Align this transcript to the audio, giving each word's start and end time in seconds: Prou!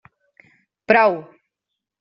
Prou! 0.89 1.13